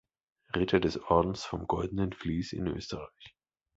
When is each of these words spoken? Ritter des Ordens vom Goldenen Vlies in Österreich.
Ritter 0.55 0.79
des 0.79 0.99
Ordens 0.99 1.45
vom 1.45 1.67
Goldenen 1.67 2.11
Vlies 2.11 2.53
in 2.53 2.65
Österreich. 2.65 3.35